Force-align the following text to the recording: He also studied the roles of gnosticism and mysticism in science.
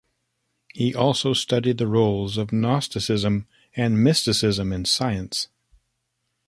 He 0.73 0.95
also 0.95 1.33
studied 1.33 1.77
the 1.77 1.85
roles 1.85 2.35
of 2.35 2.51
gnosticism 2.51 3.45
and 3.75 4.03
mysticism 4.03 4.73
in 4.73 4.85
science. 4.85 5.47